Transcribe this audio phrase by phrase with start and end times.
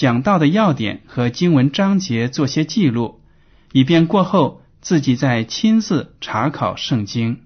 [0.00, 3.20] 讲到的要点和经文章节做些记录，
[3.70, 7.42] 以便过后自己再亲自查考圣经。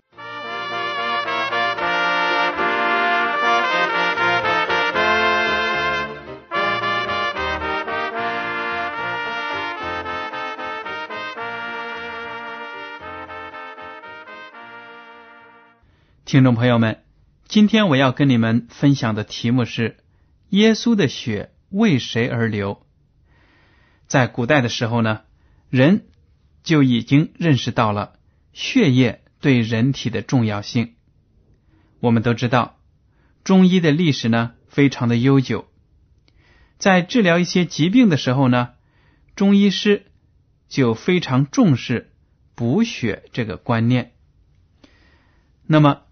[16.25, 16.99] 听众朋友们，
[17.49, 19.97] 今天我要跟你们分享的题目是：
[20.51, 22.87] 耶稣的血为谁而流？
[24.07, 25.23] 在古代的时候呢，
[25.71, 26.07] 人
[26.63, 28.13] 就已经认识到了
[28.53, 30.95] 血液对人体的重要性。
[31.99, 32.79] 我们都知道，
[33.43, 35.67] 中医的历史呢非常的悠久，
[36.79, 38.75] 在治疗一些疾病的时候呢，
[39.35, 40.07] 中医师
[40.69, 42.13] 就非常重视
[42.55, 44.13] 补血这个观念。
[45.67, 46.03] 那么，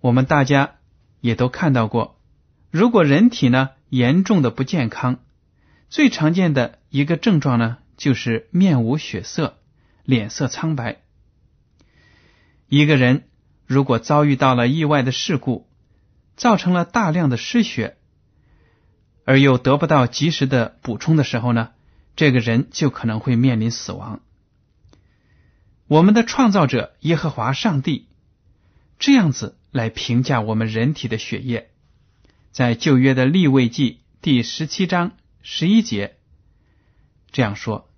[0.00, 0.74] 我们大家
[1.22, 2.20] 也都看到过，
[2.70, 5.22] 如果人体呢严重的不健康，
[5.90, 9.58] 最常见的一个症状呢就是面无血色、
[10.02, 11.02] 脸色苍白。
[12.68, 13.28] 一个人
[13.66, 15.68] 如果遭遇到了意外的事故，
[16.36, 17.98] 造成了大量的失血，
[19.26, 21.72] 而又得不到及时的补充的时候呢，
[22.16, 24.20] 这个人就可能会面临死亡。
[25.86, 28.08] 我们的创造者耶和华上帝
[28.98, 29.58] 这样子。
[29.72, 31.70] 来评价我们人体的血液，
[32.52, 36.16] 在旧约的立位记第十七章十一节
[37.30, 37.90] 这样说：“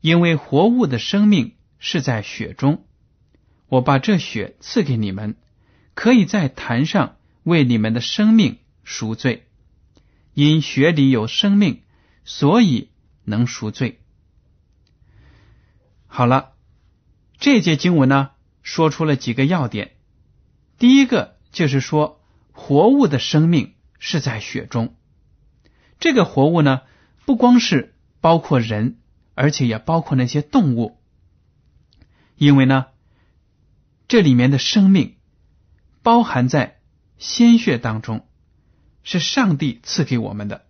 [0.00, 2.84] 因为活物的生命是在血中，
[3.66, 5.34] 我把这血赐给你们，
[5.94, 9.48] 可以在坛上为你们的生命赎罪。
[10.32, 11.82] 因血里有生命，
[12.24, 12.90] 所以
[13.24, 13.98] 能赎罪。”
[16.06, 16.52] 好了，
[17.40, 18.30] 这节经文呢，
[18.62, 19.96] 说出了几个要点。
[20.78, 22.19] 第一个就是说，
[22.62, 24.94] 活物的生命是在血中。
[25.98, 26.82] 这个活物呢，
[27.24, 28.98] 不光是包括人，
[29.34, 30.98] 而且也包括那些动物。
[32.36, 32.86] 因为呢，
[34.08, 35.16] 这里面的生命
[36.02, 36.80] 包含在
[37.16, 38.28] 鲜血当中，
[39.02, 40.66] 是上帝赐给我们的。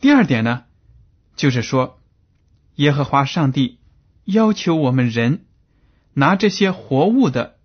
[0.00, 0.64] 第二点呢，
[1.36, 2.00] 就是说，
[2.76, 3.78] 耶和华上帝
[4.24, 5.44] 要求我们人
[6.14, 7.58] 拿这些活物的。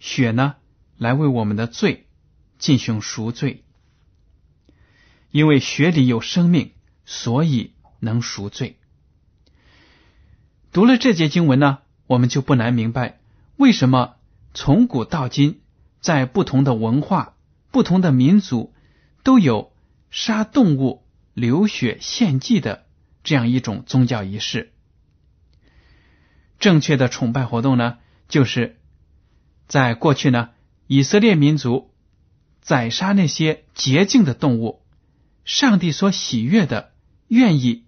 [0.00, 0.56] 血呢，
[0.98, 2.03] 来为我们的罪
[2.64, 3.62] 进行赎罪，
[5.30, 6.72] 因为血里有生命，
[7.04, 8.78] 所以能赎罪。
[10.72, 13.20] 读了这节经文呢，我们就不难明白，
[13.56, 14.16] 为什么
[14.54, 15.60] 从古到今，
[16.00, 17.34] 在不同的文化、
[17.70, 18.72] 不同的民族，
[19.22, 19.70] 都有
[20.10, 21.04] 杀动物、
[21.34, 22.86] 流血献祭的
[23.24, 24.72] 这样一种宗教仪式。
[26.58, 28.80] 正确的崇拜活动呢，就是。
[29.68, 30.52] 在过去呢，
[30.86, 31.90] 以色列民族
[32.64, 34.80] 宰杀那些洁净的动物，
[35.44, 36.94] 上帝所喜悦的、
[37.28, 37.84] 愿意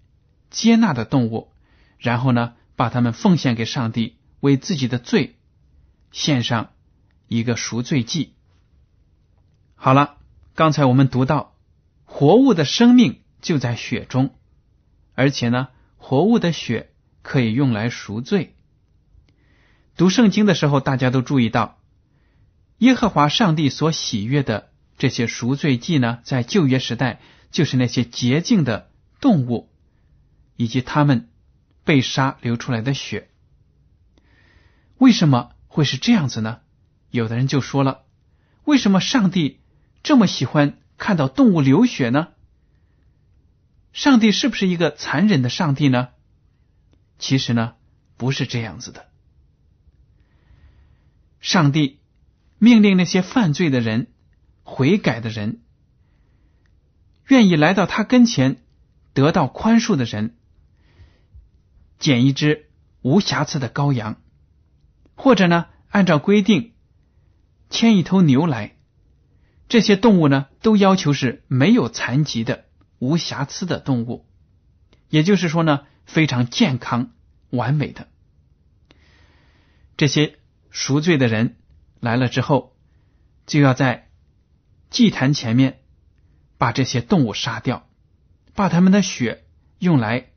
[0.51, 1.51] 接纳的动物，
[1.97, 5.35] 然后呢，把它们奉献给上帝，为自己的罪
[6.11, 6.73] 献上
[7.27, 8.35] 一个赎罪祭。
[9.73, 10.17] 好了，
[10.53, 11.55] 刚才我们读到，
[12.05, 14.35] 活物的生命就在血中，
[15.15, 16.91] 而且呢，活物的血
[17.23, 18.55] 可以用来赎罪。
[19.95, 21.79] 读圣经的时候，大家都注意到，
[22.77, 27.21] 耶和华上帝所喜悦的这些赎罪祭呢，在旧约时代
[27.51, 28.91] 就是那些洁净的
[29.21, 29.69] 动物，
[30.55, 31.29] 以及他们
[31.83, 33.29] 被杀流出来的血。
[34.97, 36.61] 为什么会是这样子呢？
[37.11, 38.03] 有的人就说了，
[38.65, 39.61] 为什么上帝
[40.03, 42.29] 这么喜欢看到动物流血呢？
[43.93, 46.09] 上帝是不是一个残忍的上帝呢？
[47.19, 47.75] 其实呢，
[48.17, 49.05] 不是这样子的。
[51.39, 51.99] 上帝
[52.57, 54.11] 命令那些犯罪的人、
[54.69, 55.61] 悔改的人，
[57.27, 58.61] 愿意来到他跟前
[59.13, 60.35] 得到宽恕的人，
[61.97, 62.69] 捡一只
[63.01, 64.21] 无瑕疵的羔羊，
[65.15, 66.73] 或者呢，按照规定
[67.69, 68.75] 牵一头牛来，
[69.69, 72.65] 这些动物呢，都要求是没有残疾的、
[72.99, 74.27] 无瑕疵的动物，
[75.09, 77.13] 也就是说呢，非常健康、
[77.51, 78.09] 完美的。
[79.95, 80.37] 这些
[80.69, 81.55] 赎罪的人
[82.01, 82.75] 来了之后，
[83.45, 84.06] 就要在
[84.97, 85.81] 祭坛前面
[86.57, 87.87] 把这些动物杀掉，
[88.55, 89.45] 把他们的血
[89.77, 90.29] 用来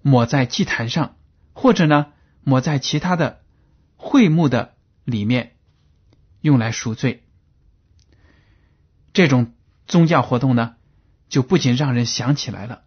[0.00, 1.18] 抹在祭坛上，
[1.52, 3.42] 或者呢抹在其他的
[3.96, 5.56] 会幕的里面，
[6.40, 7.22] 用来赎罪。
[9.12, 9.52] 这种
[9.86, 10.76] 宗教活动呢，
[11.28, 12.84] 就不仅让人想起来了，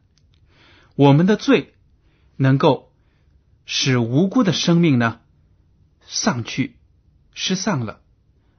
[0.96, 1.76] 我们的罪
[2.36, 2.92] 能够
[3.68, 5.20] 使无辜的生命呢。
[6.08, 6.78] 丧去，
[7.36, 8.02] 失丧了，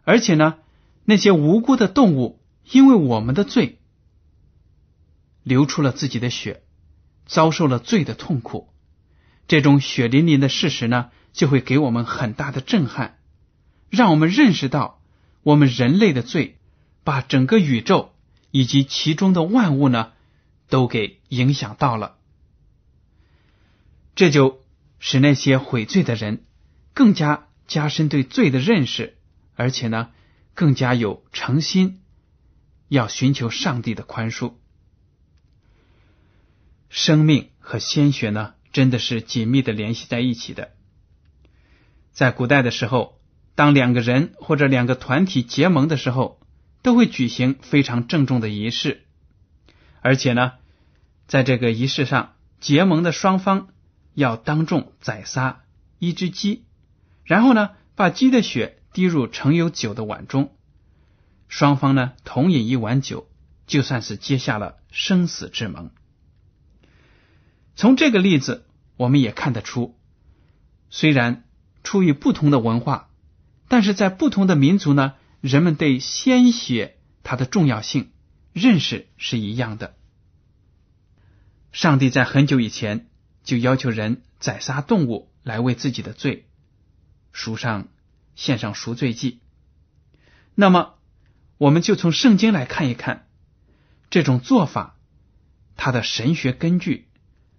[0.05, 0.59] 而且呢，
[1.07, 3.79] 那些无辜的动物因为我们的罪，
[5.43, 6.63] 流出了自己的血，
[7.25, 8.69] 遭受了罪的痛苦。
[9.49, 13.19] 这种血淋淋的事实呢，就会给我们很大的震撼，
[13.89, 15.01] 让我们认识到
[15.43, 16.59] 我们人类的罪，
[17.05, 18.13] 把整个宇宙
[18.51, 20.13] 以及其中的万物呢，
[20.69, 22.17] 都给影响到了。
[24.15, 24.61] 这就
[24.99, 26.43] 使那些悔罪的人。
[26.95, 29.19] 更加加深对罪的认识，
[29.55, 30.09] 而且呢，
[30.57, 32.03] 更加有诚心
[32.89, 34.55] 要寻求上帝的宽恕。
[36.89, 40.73] 生命和鲜血呢，真的是紧密的联系在一起的。
[42.13, 43.21] 在古代的时候，
[43.55, 46.41] 当两个人或者两个团体结盟的时候，
[46.83, 49.05] 都会举行非常郑重的仪式，
[50.01, 50.55] 而且呢，
[51.27, 53.69] 在这个仪式上，结盟的双方
[54.15, 55.65] 要当众宰杀
[55.99, 56.65] 一只鸡。
[57.25, 60.57] 然后呢，把鸡的血滴入盛有酒的碗中，
[61.49, 63.29] 双方呢同饮一碗酒，
[63.67, 65.91] 就算是结下了生死之盟。
[67.75, 68.65] 从这个例子，
[68.97, 69.99] 我们也看得出，
[70.89, 71.45] 虽然
[71.85, 73.11] 出于不同的文化，
[73.69, 75.13] 但是在不同的民族呢，
[75.43, 78.13] 人们对鲜血它的重要性
[78.55, 79.95] 认识是一样的。
[81.71, 83.11] 上帝在很久以前
[83.45, 86.47] 就要求人宰杀动物来为自己的罪。
[87.33, 87.89] 赎上
[88.37, 89.41] 献上赎罪祭，
[90.55, 90.95] 那么
[91.59, 93.27] 我们就从圣经来看一看
[94.11, 94.97] 这种做法，
[95.77, 97.09] 它的神学根据，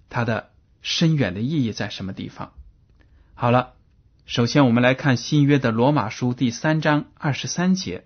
[0.10, 0.52] 它的
[0.82, 2.54] 深远的意义在什么地方？
[3.34, 3.74] 好了，
[4.26, 8.06] 首先我们来看新约的罗马书第三章二十三节，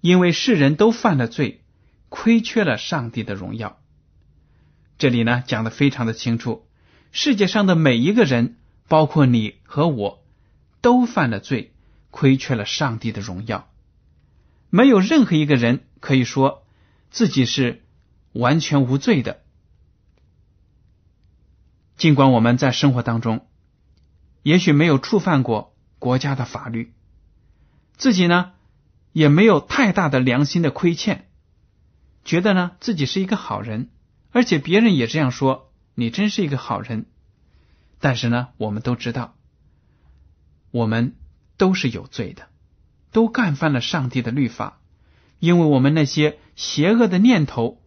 [0.00, 1.62] 因为世人都犯了罪，
[2.08, 3.78] 亏缺了上帝的荣耀。
[4.96, 6.66] 这里呢讲的非常的清楚，
[7.12, 8.56] 世界上的每一个人。
[8.88, 10.19] 包括你和我，
[10.80, 11.72] 都犯了罪，
[12.10, 13.68] 亏缺了上帝的荣耀。
[14.70, 16.64] 没有任何一个人可以说
[17.10, 17.82] 自己是
[18.32, 19.42] 完全无罪的。
[21.96, 23.46] 尽管我们在生活当中，
[24.42, 26.94] 也许没有触犯过国家的法律，
[27.96, 28.52] 自己呢
[29.12, 31.28] 也没有太大的良心的亏欠，
[32.24, 33.90] 觉得呢自己是一个好人，
[34.30, 37.06] 而且别人也这样说，你真是一个好人。
[37.98, 39.36] 但是呢，我们都知道，
[40.70, 41.16] 我们
[41.56, 42.48] 都是有罪的，
[43.12, 44.80] 都干犯了上帝的律法，
[45.38, 47.82] 因为我们那些邪恶的念头、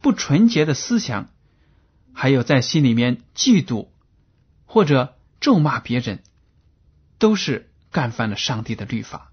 [0.00, 1.30] 不纯洁的思想，
[2.12, 3.88] 还有在心里面嫉妒
[4.66, 6.22] 或者咒骂别人，
[7.18, 9.32] 都是干犯了上帝的律法。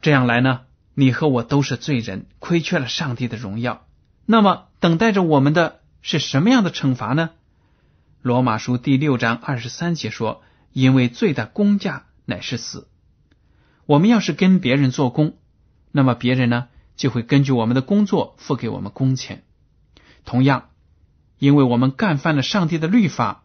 [0.00, 0.62] 这样来呢，
[0.94, 3.86] 你和我都是罪人，亏缺了上帝的荣耀。
[4.26, 7.30] 那么，等待着我们的是什么样的惩罚呢？
[8.24, 12.88] 罗马书第六章二十三节说：“因为罪的工价乃是死。
[13.84, 15.36] 我们要是跟别人做工，
[15.92, 19.44] 那么别人呢就会根据我们的工作付给我们工钱。
[20.24, 20.70] 同样，
[21.38, 23.44] 因为我们干犯了上帝的律法，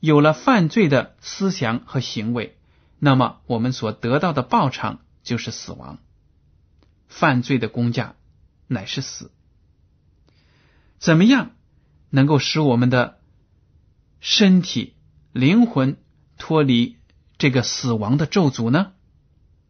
[0.00, 2.56] 有了犯罪的思想和行为，
[2.98, 5.98] 那么我们所得到的报偿就是死亡。
[7.08, 8.14] 犯罪的工价
[8.68, 9.30] 乃是死。
[10.98, 11.50] 怎么样
[12.08, 13.15] 能够使我们的？”
[14.20, 14.94] 身体、
[15.32, 15.96] 灵魂
[16.38, 16.96] 脱离
[17.38, 18.92] 这个死亡的咒诅呢？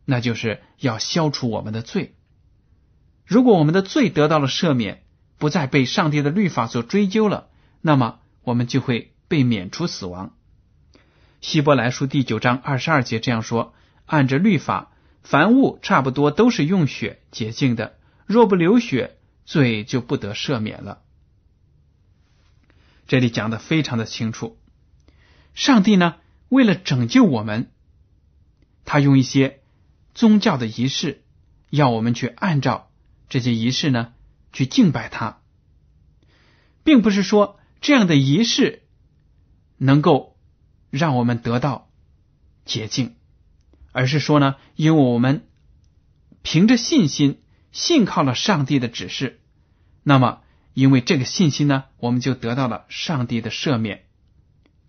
[0.05, 2.15] 那就是要消除我们的罪。
[3.25, 5.03] 如果我们的罪得到了赦免，
[5.37, 7.49] 不再被上帝的律法所追究了，
[7.81, 10.35] 那么我们就会被免除死亡。
[11.41, 13.75] 希伯来书第九章二十二节这样说
[14.07, 21.03] ：“按着律法，凡物差不多都是用血洁净的，若不流血，罪就不得赦免了。”
[23.07, 24.59] 这里讲的非常的清楚，
[25.55, 26.17] 上帝呢，
[26.49, 27.71] 为了拯救我们，
[28.85, 29.61] 他用一些
[30.15, 31.23] 宗教的仪式，
[31.71, 32.91] 要我们去按照
[33.29, 34.13] 这些仪式呢
[34.53, 35.41] 去敬拜他，
[36.83, 38.83] 并不是说这样的仪式
[39.77, 40.37] 能够
[40.91, 41.91] 让我们得到
[42.65, 43.15] 洁净，
[43.93, 45.47] 而是说呢，因为我们
[46.43, 49.41] 凭着信心信靠了上帝的指示，
[50.03, 50.43] 那么
[50.77, 54.05] 因为这个信心呢，我们就得到了上帝的赦免，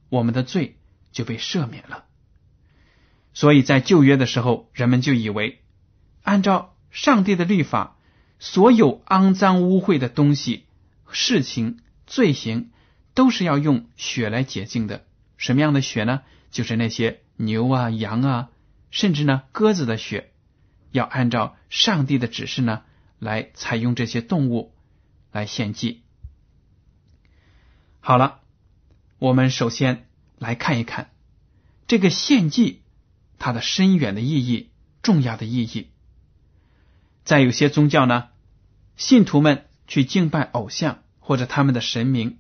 [0.10, 0.76] 我们的罪
[1.14, 2.04] 就被赦免了。
[3.34, 5.62] 所以在旧约的时候，人们就以为
[6.24, 7.96] 按照上帝的律法。
[8.38, 10.66] 所有肮脏污秽的东西、
[11.10, 12.70] 事情、罪行，
[13.14, 15.06] 都是要用血来洁净的。
[15.38, 16.22] 什么样的血呢？
[16.52, 18.50] 就是那些牛啊、羊啊，
[18.92, 20.34] 甚至呢鸽子的血，
[20.92, 22.84] 要按照上帝的指示呢
[23.20, 24.74] 来采用这些动物
[25.32, 26.04] 来献祭。
[28.00, 28.42] 好了，
[29.20, 30.08] 我们首先
[30.38, 31.12] 来看一看
[31.88, 32.82] 这个献祭
[33.38, 34.70] 它的深远的意义、
[35.02, 35.90] 重要的意义。
[37.24, 38.30] 在有些宗教呢，
[38.96, 42.40] 信徒们去敬拜偶像或者他们的神明，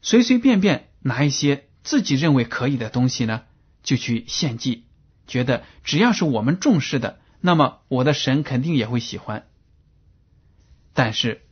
[0.00, 3.42] 随随便便拿一些自己认为可以的东西呢，
[3.82, 4.84] 就去献祭，
[5.26, 9.48] 觉得只要是我们重视的，那么我的神肯定也会喜欢。
[10.92, 11.42] 但是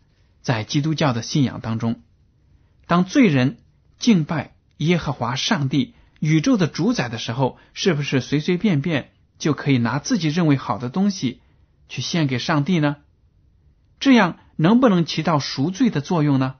[0.43, 2.03] 在基督教的信仰当中，
[2.87, 3.59] 当罪人
[3.99, 11.41] 敬拜耶和华上帝、宇宙的主宰的时候，是不是随随便便就可以拿自己认为好的东西？
[11.89, 12.99] 去献给上帝呢？
[13.99, 16.55] 这样能不能起到赎罪的作用呢？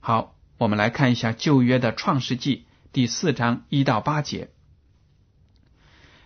[0.00, 4.50] 好，我们来看一下旧约的创世纪第四章一到八节。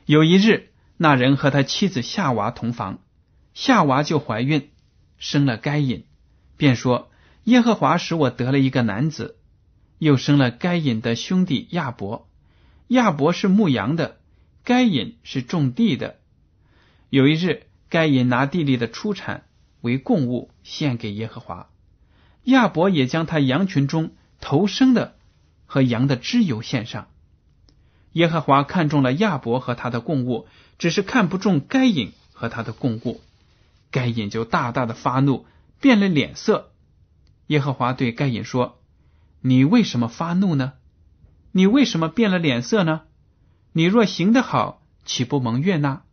[0.06, 3.00] 有一日，那人和他妻子夏娃同房，
[3.54, 4.70] 夏娃就怀孕，
[5.18, 6.06] 生了该隐，
[6.56, 7.10] 便说
[7.44, 9.36] ：“耶和华使我得了一个男子。”
[9.98, 12.28] 又生了该隐的兄弟亚伯，
[12.88, 14.18] 亚伯是牧羊的，
[14.64, 16.16] 该隐是种地的。
[17.08, 19.44] 有一日，该隐拿地里的出产
[19.80, 21.70] 为供物献给耶和华，
[22.42, 25.14] 亚伯也将他羊群中头生的
[25.64, 27.06] 和羊的脂油献上。
[28.12, 33.20] 耶和华看中了亚伯和他的供物，只是看不中该隐和他的供物，
[33.90, 35.46] 该隐就大大的发怒，
[35.84, 36.72] 变了脸色。
[37.48, 38.82] 耶和华对该隐说
[39.42, 40.72] ：“你为什么发怒呢？
[41.52, 43.02] 你为什么变了脸色呢？
[43.74, 46.04] 你若行得好，岂不蒙悦纳？”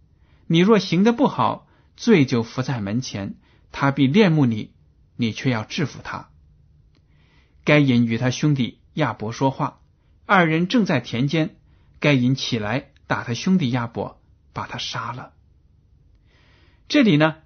[0.48, 3.36] 你若行得不好，罪就伏在门前，
[3.72, 4.74] 他必恋慕你，
[5.16, 6.32] 你却要制服他。
[7.64, 9.80] 该隐与他兄弟亚伯说话，
[10.26, 11.56] 二人正在田间，
[12.02, 15.32] 该隐起来打他兄弟亚伯，把他杀了。
[16.90, 17.38] 这里呢，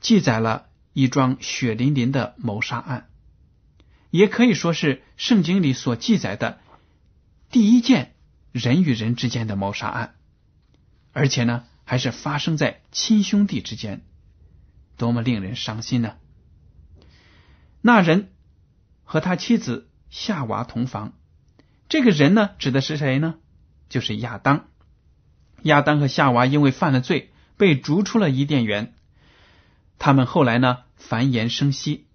[0.00, 3.10] 记载了一桩血淋淋的谋杀案，
[4.08, 6.58] 也可以说是圣经里所记载的
[7.50, 8.14] 第一件
[8.52, 10.14] 人与人之间的谋杀案，
[11.12, 11.66] 而且呢。
[11.86, 14.06] 还是发生在亲兄弟之间，
[14.96, 16.14] 多么令人伤心呢！
[17.82, 18.32] 那人
[19.02, 21.12] 和他妻子夏娃同房，
[21.90, 23.34] 这个人呢，指的是谁呢？
[23.90, 24.64] 就是亚当。
[25.64, 28.94] 亚当和夏娃因为犯了罪，被逐出了伊甸园。
[29.98, 32.06] 他们后来呢，繁衍生息。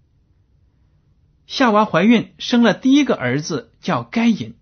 [1.45, 4.55] 夏娃怀孕，生了第一个儿子，叫该隐。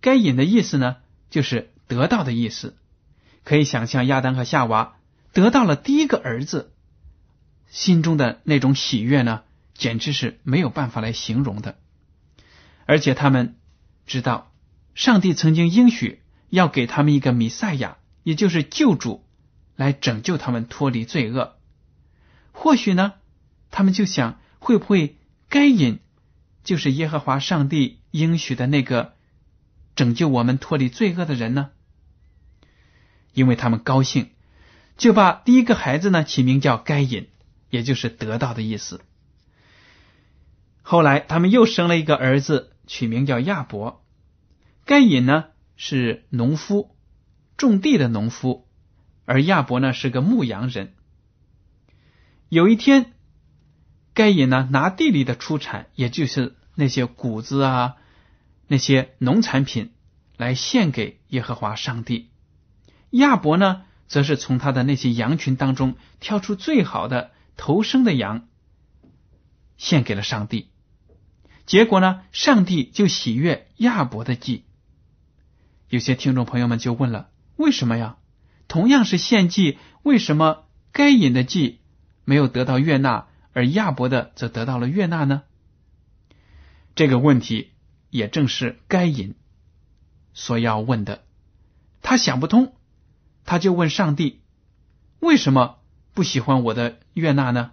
[0.00, 0.96] 该隐的意思呢，
[1.30, 2.76] 就是得到的意思。
[3.44, 4.96] 可以想象，亚当和夏娃
[5.32, 6.72] 得到了第一个儿子，
[7.70, 9.42] 心中的那种喜悦呢，
[9.74, 11.78] 简直是没有办法来形容的。
[12.84, 13.56] 而且他们
[14.06, 14.52] 知道，
[14.94, 19.24] 上帝曾经应许要给他们一个弥赛亚，也就是救主，
[19.76, 21.56] 来拯救他们脱离罪恶。
[22.52, 23.14] 或许呢，
[23.72, 25.16] 他们就想，会不会
[25.48, 25.98] 该隐
[26.62, 29.14] 就是耶和华上帝应许的那个
[29.96, 31.70] 拯救我们脱离罪恶的人呢？
[33.32, 34.30] 因为他们高兴，
[34.96, 37.28] 就把第一个孩子呢起名叫该隐，
[37.70, 39.00] 也就是得到的意思。
[40.82, 44.04] 后来他们又生了一个儿子，取名叫亚伯。
[44.84, 46.94] 该隐呢是农夫，
[47.56, 48.68] 种地的农夫，
[49.24, 50.92] 而亚伯呢是个牧羊人。
[52.50, 53.14] 有一天，
[54.14, 57.96] 该隐呢拿地里的出产，也就是那些谷子啊，
[58.66, 59.92] 那些农产品，
[60.36, 62.30] 来献给耶和华上帝。
[63.10, 68.48] 亚伯呢，则是从他的那些羊群当中挑出最好的头生的羊，
[69.76, 70.68] 献给了上帝。
[71.64, 74.64] 结果呢，上帝就喜悦亚伯的祭。
[75.88, 78.16] 有些听众朋友们就问了：为什么呀？
[78.66, 81.80] 同样是献祭，为什么该隐的祭
[82.24, 85.42] 没有得到悦纳，而亚伯的则得到了悦纳呢？
[86.94, 87.70] 这个问题
[88.10, 89.34] 也正是该隐
[90.34, 91.24] 所要问的，
[92.02, 92.74] 他想不通。
[93.44, 94.40] 他就问上帝
[95.18, 95.78] ：“为什么
[96.14, 97.72] 不喜欢我的悦纳呢？”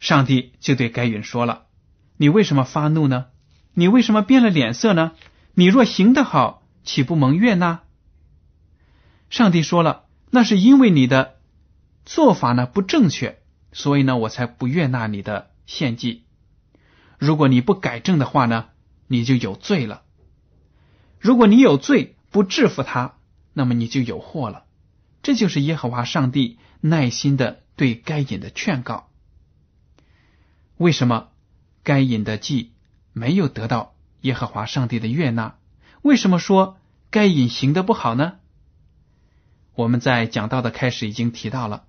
[0.00, 1.66] 上帝就对该隐说了
[2.16, 3.26] ：“你为什么发怒呢？
[3.74, 5.12] 你为什么变了脸色呢？
[5.52, 7.82] 你若行得好，岂不蒙悦纳？”
[9.28, 11.38] 上帝说了：“那是因为你的
[12.06, 13.39] 做法呢不正确，
[13.72, 16.24] 所以呢我才不悦纳你的献祭。
[17.18, 18.68] 如果你不改正的话呢，
[19.06, 20.02] 你就有罪了。
[21.18, 23.16] 如果你有罪不制服他，
[23.52, 24.64] 那么你就有祸了。
[25.22, 29.10] 这就是耶和华上帝耐心的对该隐的劝告。
[30.78, 31.28] 为什么
[31.82, 32.72] 该隐的祭
[33.12, 35.58] 没有得到耶和华上帝的悦纳？
[36.00, 36.78] 为什么说
[37.10, 38.38] 该隐行的不好呢？
[39.74, 41.84] 我们在讲到的开始已经提到了，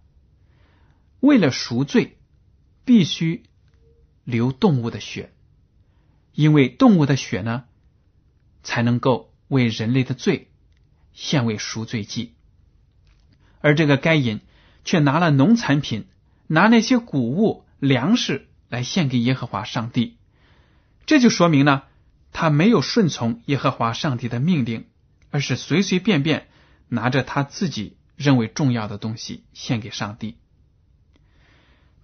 [1.21, 2.17] 为了赎罪，
[2.83, 3.43] 必须
[4.25, 5.31] 流动物的血，
[6.33, 7.63] 因为动物的血呢，
[8.63, 10.49] 才能够为人类的罪
[11.13, 12.33] 献为赎罪祭。
[13.61, 14.41] 而这个该隐
[14.83, 16.07] 却拿了农产品，
[16.47, 20.17] 拿那些谷物、粮食来献给耶和华上帝，
[21.05, 21.83] 这就说明呢，
[22.33, 24.85] 他没有顺从耶和华上帝的命令，
[25.29, 26.47] 而是随随便便。
[26.93, 30.35] 拿着他自己认为重要的东西献给上帝。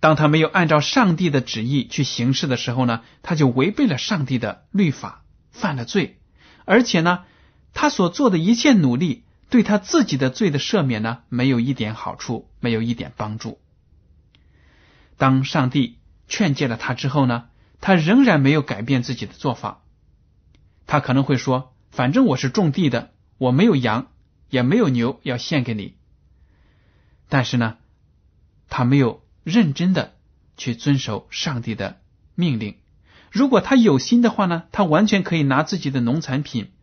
[0.08, 6.18] 当他没有按照上帝的旨意去行事的时候呢，他就违背了上帝的律法，犯了罪。
[6.64, 7.26] 而且呢，
[7.74, 13.60] 他所做的一切努力，对他自己的罪的赦免呢，没有一点好处，没有一点帮助。
[15.18, 15.98] 当上帝
[16.30, 17.50] 劝诫了他之后呢，
[17.82, 19.82] 他仍然没有改变自己的做法。
[20.86, 24.08] 他可能会说：“反正我是种地的，我没有羊。”
[24.50, 25.98] 也没有牛要献给你，
[27.28, 27.76] 但是呢，
[28.70, 30.14] 他没有认真的
[30.58, 32.02] 去遵守上帝的
[32.36, 32.76] 命令。
[33.32, 36.74] 如果他有心的话呢，他完全可以拿自己的农产品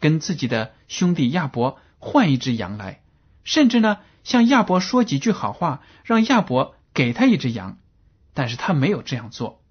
[0.00, 3.00] 跟自己的兄弟亚伯换一只羊来，
[3.44, 7.78] 甚至呢向亚伯说几句好话，让亚伯给他一只羊。
[8.34, 9.62] 但是他没有这样做，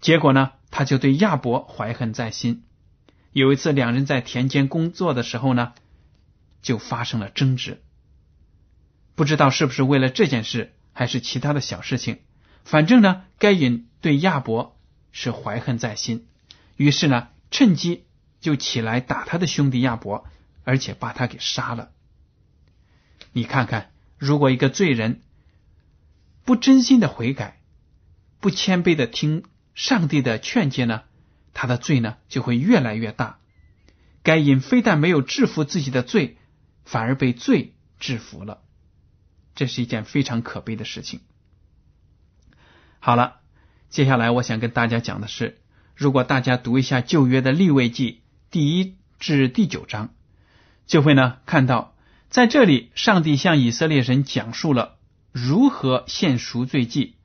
[0.00, 2.62] 结果呢，他就对亚伯怀恨在心。
[3.32, 5.72] 有一次，两人在田间工作的时候呢，
[6.62, 7.82] 就发生了争执。
[9.14, 12.18] 不知道是不是为了这件事，还是其他的小事情。
[12.64, 14.76] 反正呢，该隐对亚伯
[15.12, 16.26] 是怀恨在心，
[16.76, 18.04] 于是呢，趁机
[18.40, 20.26] 就起来打他的兄弟亚伯，
[20.64, 21.92] 而且把他给杀了。
[23.30, 25.22] 你看看，如果一个罪人
[26.44, 27.60] 不真心的悔改，
[28.40, 29.44] 不谦卑的听
[29.76, 31.04] 上帝的劝诫呢？
[31.54, 33.38] 他的罪呢就会越来越大。
[34.24, 36.38] 该隐非但没有制服自己的罪，
[36.84, 38.62] 反而被罪制服了。
[39.58, 41.18] 这是一件非常可悲的事情。
[43.00, 43.40] 好了，
[43.88, 45.58] 接下来我想跟大家讲的是，
[45.96, 50.14] 如果大家读一下旧约的立位记第一至第九章，
[50.86, 51.96] 就会呢看到，
[52.30, 54.96] 在这里上帝向以色列人讲述了
[55.32, 57.16] 如何献赎罪祭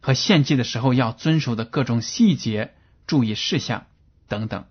[0.00, 2.72] 和献祭的时候要遵守的各种细节。
[3.04, 3.88] 注意事项
[4.28, 4.64] 等等。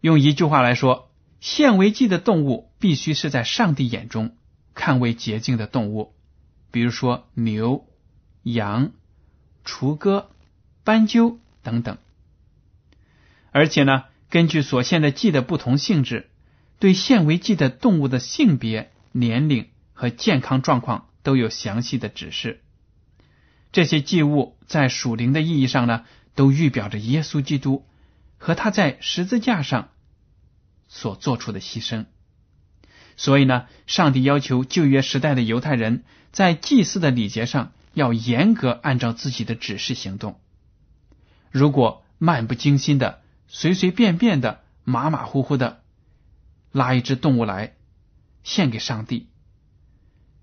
[0.00, 4.34] 用一句话来说，献为祭的动物必须是在上帝眼中
[4.76, 6.14] 看为洁净的动物，
[6.70, 7.88] 比如说牛、
[8.44, 8.92] 羊、
[9.64, 10.30] 雏鸽、
[10.84, 11.98] 斑鸠等等。
[13.50, 16.30] 而且呢，根据所献的祭的不同性质，
[16.78, 22.62] 对献为祭的动物的性别、年龄和健康状况都有详细的指示。
[23.72, 27.86] 这些祭物在属灵的意义上呢，都预表着耶稣基督
[28.36, 29.88] 和他在十字架上
[30.86, 32.04] 所做出的牺牲。
[33.16, 40.40] 所以呢，上帝要求旧约时代的犹太人在祭祀的礼节上要严格按照自己的指示行动。
[41.50, 45.82] 如果漫不经心的、随随便便的、马马虎虎的
[46.72, 47.74] 拉一只动物来
[48.44, 49.28] 献给上帝，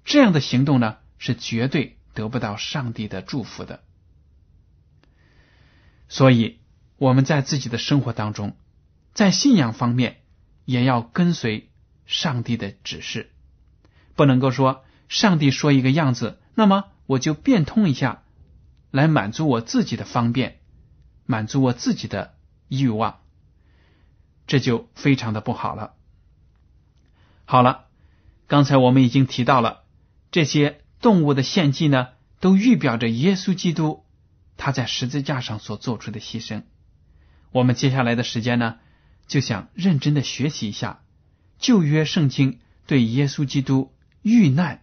[0.04, 1.98] 这样的行动呢，是绝对。
[2.16, 3.82] 得不到上帝的祝福的，
[6.08, 6.60] 所以
[6.98, 8.56] 我们在自己的生活当中，
[9.16, 10.18] 在信仰方面
[10.64, 11.72] 也要跟随
[12.06, 13.32] 上帝的指示，
[14.16, 18.24] 不能够说上帝说一个样子，那么我就变通一下，
[18.92, 20.60] 来满足我自己的方便，
[21.26, 22.36] 满足我自己的
[22.68, 23.20] 欲望，
[24.48, 25.94] 这就非常的不好了。
[27.46, 27.86] 好了，
[28.48, 29.84] 刚才我们已经提到了
[30.32, 30.80] 这些。
[31.04, 34.06] 动物的献祭呢，都预表着耶稣基督
[34.56, 36.64] 他在十字架上所做出的牺牲。
[37.52, 38.78] 我们接下来的时间呢，
[39.28, 41.03] 就想认真的学习一下
[41.64, 44.82] 旧约圣经对耶稣基督遇难、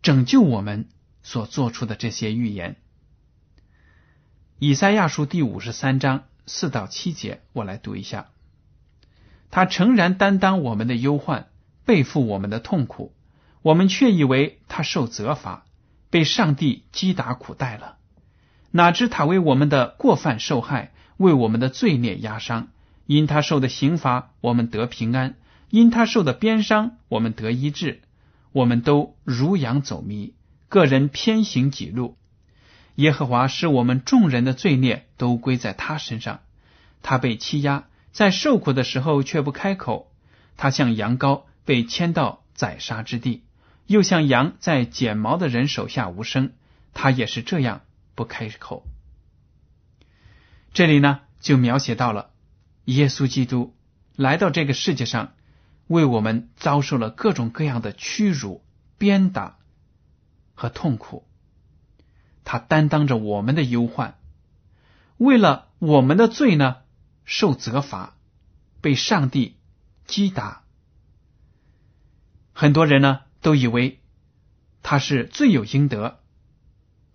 [0.00, 0.88] 拯救我们
[1.22, 2.76] 所做出的这些预言。
[4.58, 8.28] 以赛亚书第五十三章四到七节，我来读一下：
[9.50, 11.48] 他诚然担当我们的忧患，
[11.84, 13.14] 背负我们的痛苦。
[13.60, 15.66] 我们却以为他受责罚，
[16.08, 17.98] 被上帝击打苦待了。
[18.70, 22.68] 哪知他为我们的过犯受害，为我们的罪孽压伤。
[23.04, 25.32] 因他受的刑罚，我们得平安；
[25.70, 28.02] 因他受的鞭伤，我们得医治。
[28.52, 30.32] 我们都如羊走迷，
[30.68, 32.16] 个人偏行己路。
[32.94, 36.40] 耶和华使我们众人的罪孽都归在他身上。
[37.02, 40.10] 他被欺压，在受苦的时候却不开口。
[40.56, 43.44] 他像羊羔被牵到宰杀之地，
[43.86, 46.52] 又像羊在剪毛的人手下无声。
[46.94, 47.82] 他也是这样
[48.14, 48.84] 不开口。
[50.72, 52.30] 这里呢，就描写到了
[52.86, 53.76] 耶稣基督
[54.16, 55.34] 来到这个世界上。
[55.88, 58.62] 为我们遭受了各种各样的屈辱、
[58.98, 59.58] 鞭打
[60.54, 61.26] 和痛苦，
[62.44, 64.18] 他担当着我们的忧患，
[65.16, 66.76] 为了我们的罪呢，
[67.24, 68.14] 受责罚，
[68.80, 69.56] 被上帝
[70.06, 70.62] 击打。
[72.52, 74.00] 很多人呢都以为
[74.82, 76.20] 他是罪有应得，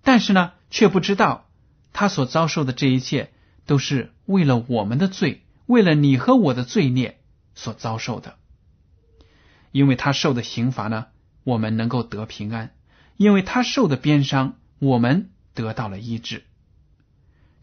[0.02, 1.48] 但是呢，却不知道
[1.92, 3.32] 他所遭受的这一切
[3.66, 7.20] 都是为了我们的罪，为了你和我的罪孽
[7.56, 8.38] 所遭受的。
[9.74, 11.08] 因为他受的刑罚呢，
[11.44, 12.68] 我们能够得平安；
[13.18, 16.44] 因为他受的鞭伤，我们得到了医治。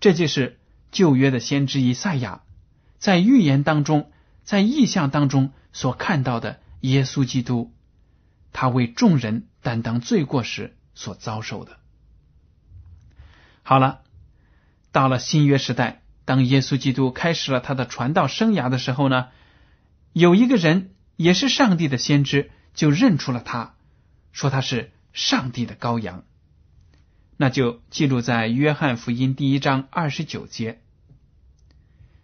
[0.00, 0.58] 这就是
[0.90, 2.42] 旧约的先知以赛亚
[2.98, 4.10] 在预言当中、
[4.42, 7.72] 在意象当中所看到的耶稣基督，
[8.52, 11.78] 他为众人担当罪过时所遭受的。
[13.62, 14.00] 好了，
[14.90, 19.28] 到了新约时代，当耶稣基督开始了他的传道生涯的时候呢，
[20.12, 20.90] 有一个人。
[21.20, 23.74] 也是上帝的先知，就认出了他，
[24.33, 26.24] 说他是上帝的羔羊。
[27.37, 30.80] 那就记录在约翰福音第一章二十九节。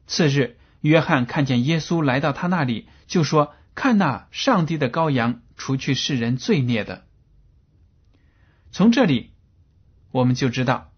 [0.06, 7.04] 次日，约翰看见耶稣来到他那里，就说：“看那上帝的羔羊，除去世人罪孽的。”
[8.72, 9.32] 从这里，
[10.10, 10.90] 我们就知道，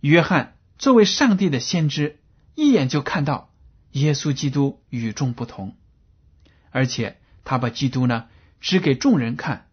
[0.00, 2.18] 约翰作为上帝的先知，
[2.54, 3.52] 一眼就看到
[3.90, 5.76] 耶稣基督与众不同。
[6.70, 8.28] 而且他把基督呢
[8.60, 9.68] 指给众人看，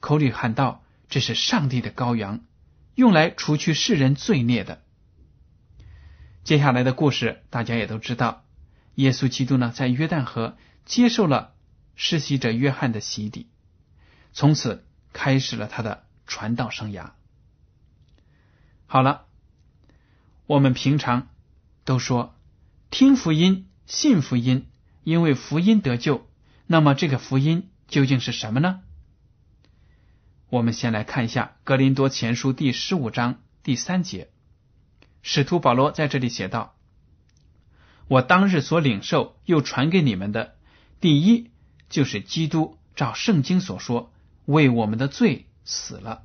[0.00, 2.40] 口里喊道：“这是上帝的羔羊，
[2.94, 4.82] 用来除去世人罪孽的。”
[6.44, 8.44] 接下来的故事大家也都知道，
[8.96, 11.54] 耶稣基督呢在约旦河接受了
[11.96, 13.48] 施洗者约翰的洗礼，
[14.32, 17.12] 从此开始了他的传道生涯。
[18.86, 19.26] 好了，
[20.46, 21.28] 我们平常
[21.84, 22.34] 都说
[22.90, 24.66] 听福音、信福音。
[25.04, 26.26] 因为福音得救，
[26.66, 28.80] 那么这个福音究竟是什么呢？
[30.48, 34.30] 我们先来看一下《格林多前书》第十五章第三节，
[35.22, 36.74] 使徒保罗在这里写道
[38.08, 40.56] ：“我当日所领受又传给你们的，
[41.00, 41.50] 第一
[41.90, 44.10] 就是基督照圣经所说，
[44.46, 46.24] 为我们的罪死了。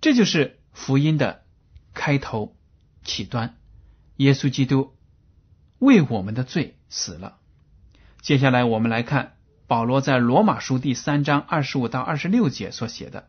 [0.00, 1.44] 这就是福音的
[1.94, 2.56] 开头
[3.04, 3.56] 起端，
[4.16, 4.94] 耶稣基督。”
[5.82, 7.38] 为我们的罪死了。
[8.20, 9.32] 接下来，我们来看
[9.66, 13.28] 保罗在罗马书第三章二十五到二十六节所写的：“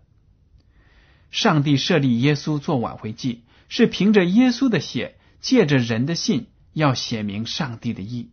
[1.31, 8.29] 上帝设立耶稣做挽回祭，是凭着耶稣的血，借着人的信，要显明上帝的义，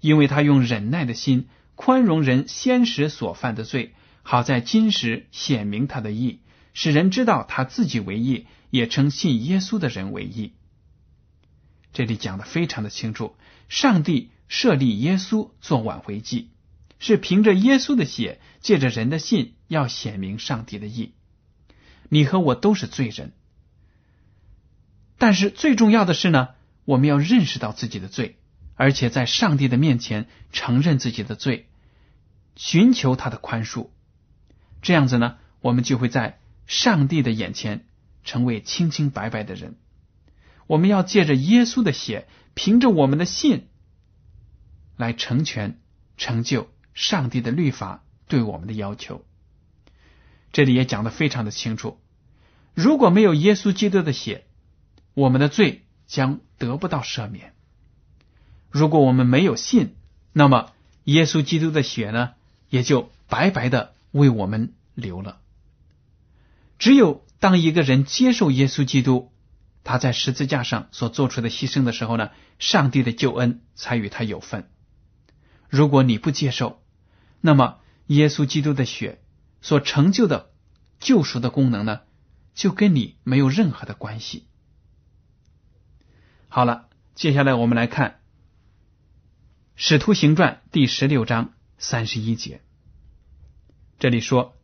[0.00, 6.40] 因为他用忍耐的心宽容人先时所犯的罪，好在今时显明他的义，
[6.74, 10.52] 使人知道他自己为义，也称信耶稣的人为义。”
[11.94, 13.34] 这里讲的非常的清楚。
[13.70, 16.50] 上帝设立耶稣做挽回祭，
[16.98, 21.14] 是凭着耶稣的血，借着人的信，要显明上帝的意。
[22.10, 23.32] 你和我都是罪人，
[25.16, 26.50] 但是最重要的是呢，
[26.84, 28.36] 我们要认识到自己的罪，
[28.74, 31.68] 而且在上帝的面前承认自己的罪，
[32.56, 33.88] 寻求他的宽恕。
[34.82, 37.86] 这样子呢，我们就会在上帝的眼前
[38.24, 39.76] 成为清清白白的人。
[40.66, 42.26] 我们要借着耶稣的血。
[42.56, 43.66] 凭着我们的信
[44.96, 45.80] 来成全、
[46.16, 49.24] 成就上帝的律法对我们的要求。
[50.52, 51.98] 这里也讲的非常的清楚。
[52.72, 54.44] 如果没有耶稣基督的血，
[55.14, 57.54] 我们的罪将得不到赦免。
[58.70, 59.96] 如果我们没有信，
[60.32, 60.70] 那么
[61.02, 62.34] 耶稣基督的血呢，
[62.68, 65.40] 也就白白的为我们流了。
[66.78, 69.32] 只有当一个人接受耶稣基督。
[69.84, 74.70] 他在十字架上所做出的牺牲的时候呢，上帝的救恩才与他有份。
[75.68, 76.82] 如果你不接受，
[77.40, 79.22] 那么耶稣基督的血
[79.60, 80.50] 所成就的
[80.98, 82.00] 救赎的功能呢，
[82.54, 84.46] 就跟你没有任何的关系。
[86.48, 88.10] 好了，接下来我们来看
[89.74, 92.62] 《使徒行传》第十六章三十一节，
[93.98, 94.56] 这里说：“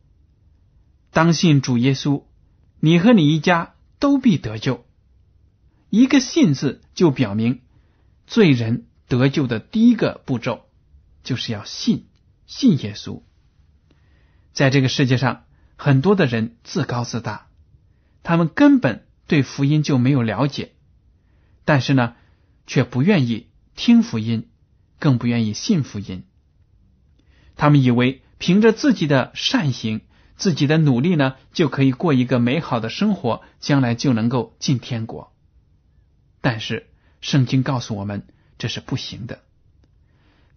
[1.11, 2.23] 当信主耶稣，
[2.79, 4.85] 你和你一家都必得救。
[5.91, 7.59] 一个“信”字就表明
[8.25, 10.61] 罪人得救的第一个步骤，
[11.21, 12.07] 就是要信
[12.47, 13.23] 信耶稣。
[14.53, 15.43] 在这个世界上，
[15.75, 17.47] 很多的人自高自大，
[18.23, 20.71] 他们根本对福音就没有了解，
[21.65, 22.15] 但是呢，
[22.65, 24.47] 却不愿意听福音，
[24.97, 26.23] 更不愿意信福音。
[27.57, 29.99] 他们以为凭着自己的善行、
[30.37, 35.33] 自己的努力呢，就可以过一个美好的生活，将来就能够进天国。
[36.41, 36.89] 但是
[37.21, 38.23] 圣经告诉我们，
[38.57, 39.39] 这是不行的。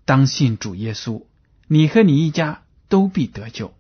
[0.04, 1.24] 当信主耶稣，
[1.68, 3.74] 你和你一家都必得救。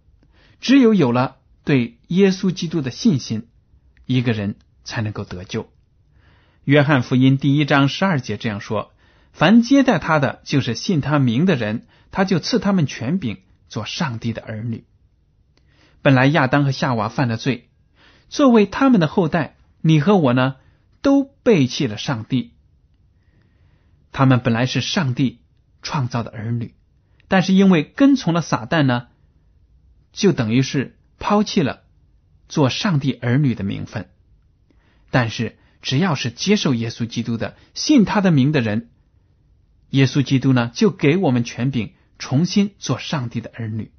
[0.60, 3.48] 只有有了对耶稣基督的信心，
[4.06, 5.70] 一个人才能够得救。
[6.64, 8.94] 约翰福音第一章十二节这样说
[9.32, 14.84] ：“凡接待他的，就是信他名的人，他就赐他们权柄，做上帝的儿女。”
[16.00, 17.68] 本来亚当和夏娃犯了罪，
[18.30, 20.56] 作为他们的后代，你和我呢，
[21.04, 22.54] 都背弃了上帝。
[24.10, 25.40] 他们本来是上帝
[25.82, 26.74] 创造的儿女，
[27.28, 29.06] 但是因为跟从了撒旦呢。
[30.12, 31.82] 就等于是抛弃了
[32.48, 34.10] 做上帝儿女的名分，
[35.10, 38.90] 但是只要是接受耶稣基督的、信他的名的人，
[39.90, 43.90] 耶稣基督呢就给我们权柄，重新做上帝的儿女。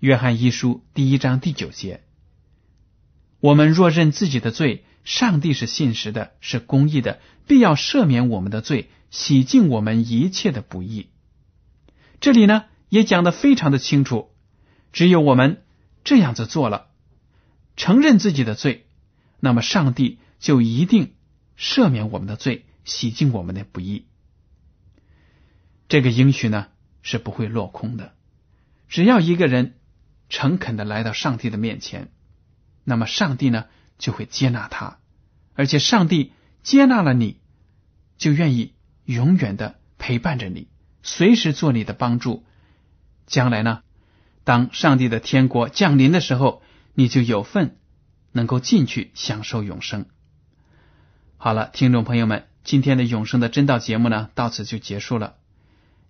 [0.00, 2.02] 约翰一书第一章第九节：
[3.38, 11.08] 我们若认自己的罪，上帝是信实的，是公义的，必要赦免我们的罪，洗净我们一切的不义。
[12.20, 14.30] 这里呢也讲的非常的清楚。
[14.92, 15.62] 只有我们
[16.04, 16.88] 这样子做了，
[17.76, 18.86] 承认自己的罪，
[19.40, 21.14] 那么上帝就一定
[21.58, 24.06] 赦免我们的罪，洗净我们的不义。
[25.88, 26.68] 这个应许呢
[27.02, 28.14] 是不会落空的。
[28.88, 29.74] 只要一个人
[30.28, 32.10] 诚恳的来到上帝的面前，
[32.84, 33.66] 那么上帝呢
[33.98, 34.98] 就会接纳他，
[35.54, 37.38] 而且上帝接纳了你，
[38.18, 38.74] 就愿意
[39.04, 40.68] 永远的陪伴着你，
[41.02, 42.44] 随时做你的帮助。
[43.26, 43.82] 将来呢？
[44.44, 46.62] 当上帝的天国降临的时候，
[46.94, 47.78] 你就有份
[48.32, 50.06] 能够进去享受永生。
[51.36, 55.36] 好了，听众朋友们，今天的永生的真道节目呢，到此就结束了。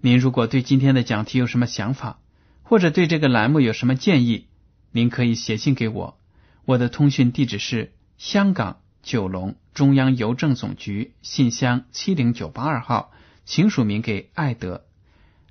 [0.00, 2.20] 您如果对今天的讲题有什么想法，
[2.62, 4.48] 或者对这个栏目有什么建议，
[4.90, 6.18] 您可以写信给我。
[6.64, 13.10] 我的通讯地址是香港九龙中央邮政总局信箱七零九八二号，
[13.44, 14.84] 请署名给爱德。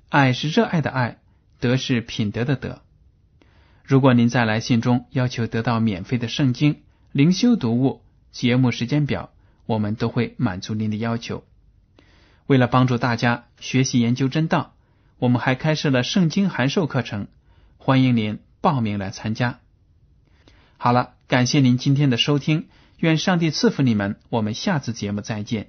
[0.08, 1.18] 爱是热爱的爱。
[1.60, 2.82] 德是品德的德。
[3.84, 9.30] 如果您在来信中要求得到免费的圣经灵修读物、节目时间表，
[9.66, 11.44] 我们都会满足您的要求。
[12.46, 14.74] 为了帮助大家学习研究真道，
[15.18, 17.28] 我们还开设了圣经函授课程，
[17.78, 19.60] 欢迎您报名来参加。
[20.84, 22.66] 好了，感谢您今天的收听，
[22.98, 25.68] 愿上帝赐福你们，我们下次节目再见。